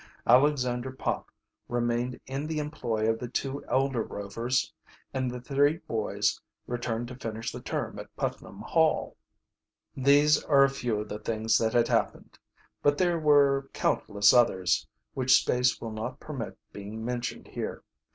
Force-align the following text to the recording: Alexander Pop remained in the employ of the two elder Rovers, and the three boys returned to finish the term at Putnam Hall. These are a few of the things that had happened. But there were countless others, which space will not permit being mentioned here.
Alexander 0.25 0.91
Pop 0.91 1.29
remained 1.69 2.19
in 2.25 2.47
the 2.47 2.57
employ 2.57 3.07
of 3.07 3.19
the 3.19 3.27
two 3.27 3.63
elder 3.67 4.01
Rovers, 4.01 4.73
and 5.13 5.29
the 5.29 5.39
three 5.39 5.77
boys 5.77 6.41
returned 6.65 7.07
to 7.09 7.15
finish 7.15 7.51
the 7.51 7.61
term 7.61 7.99
at 7.99 8.15
Putnam 8.15 8.61
Hall. 8.61 9.15
These 9.95 10.41
are 10.45 10.63
a 10.63 10.69
few 10.71 11.01
of 11.01 11.09
the 11.09 11.19
things 11.19 11.55
that 11.59 11.73
had 11.73 11.87
happened. 11.87 12.39
But 12.81 12.97
there 12.97 13.19
were 13.19 13.69
countless 13.73 14.33
others, 14.33 14.87
which 15.13 15.39
space 15.39 15.79
will 15.79 15.91
not 15.91 16.19
permit 16.19 16.57
being 16.73 17.05
mentioned 17.05 17.49
here. 17.49 17.83